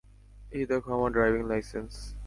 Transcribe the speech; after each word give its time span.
এই 0.51 0.63
দেখো 0.71 0.89
আমার 0.97 1.11
ড্রাইভিং 1.15 1.41
লাইসেন্স। 1.51 1.93